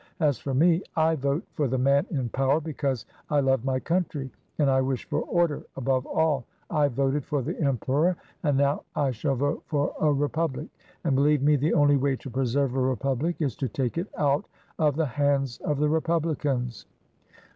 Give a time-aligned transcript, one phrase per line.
[0.19, 4.31] As for me I vote for the man in power because I love my country,
[4.57, 9.11] and I wish for order above all; I voted for the Emperor and now I
[9.11, 10.69] shall vote for a Re public,
[11.03, 14.45] and believe me the only way to preserve a Republic is to take it out
[14.79, 16.87] of the hands of the re publicans."